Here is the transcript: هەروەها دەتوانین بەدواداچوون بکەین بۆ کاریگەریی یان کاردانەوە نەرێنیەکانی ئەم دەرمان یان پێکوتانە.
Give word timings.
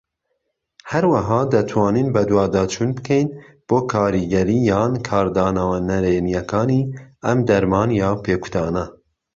هەروەها 0.91 1.39
دەتوانین 1.53 2.07
بەدواداچوون 2.15 2.89
بکەین 2.97 3.27
بۆ 3.67 3.79
کاریگەریی 3.91 4.67
یان 4.71 4.93
کاردانەوە 5.07 5.77
نەرێنیەکانی 5.89 6.81
ئەم 7.25 7.39
دەرمان 7.49 7.89
یان 8.01 8.17
پێکوتانە. 8.25 8.85